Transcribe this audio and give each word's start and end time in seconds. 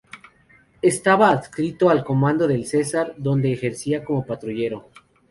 Estaba 0.81 1.29
adscrito 1.29 1.87
al 1.87 2.03
comando 2.03 2.47
del 2.47 2.65
Cesar 2.65 3.13
donde 3.19 3.53
ejercía 3.53 4.03
como 4.03 4.25
patrullero. 4.25 4.89